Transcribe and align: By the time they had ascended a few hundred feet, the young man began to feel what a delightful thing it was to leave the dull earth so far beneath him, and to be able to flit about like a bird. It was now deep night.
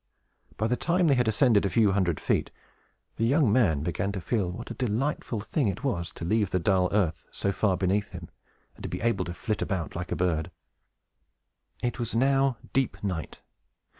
By 0.57 0.65
the 0.65 0.75
time 0.75 1.05
they 1.05 1.13
had 1.13 1.27
ascended 1.27 1.63
a 1.63 1.69
few 1.69 1.91
hundred 1.91 2.19
feet, 2.19 2.49
the 3.17 3.23
young 3.23 3.53
man 3.53 3.83
began 3.83 4.11
to 4.13 4.19
feel 4.19 4.49
what 4.51 4.71
a 4.71 4.73
delightful 4.73 5.41
thing 5.41 5.67
it 5.67 5.83
was 5.83 6.11
to 6.13 6.25
leave 6.25 6.49
the 6.49 6.57
dull 6.57 6.89
earth 6.91 7.27
so 7.31 7.51
far 7.51 7.77
beneath 7.77 8.09
him, 8.11 8.29
and 8.75 8.81
to 8.81 8.89
be 8.89 8.99
able 9.01 9.25
to 9.25 9.33
flit 9.35 9.61
about 9.61 9.95
like 9.95 10.11
a 10.11 10.15
bird. 10.15 10.49
It 11.83 11.99
was 11.99 12.15
now 12.15 12.57
deep 12.73 13.03
night. 13.03 13.41